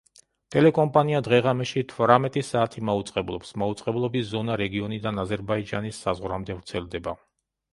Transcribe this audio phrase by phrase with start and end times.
[0.53, 7.19] ტელეკომპანია დღე-ღამეში თვრამეტი საათი მაუწყებლობს, მაუწყებლობის ზონა რეგიონიდან აზერბაიჯანის საზღვრამდე ვრცელდება.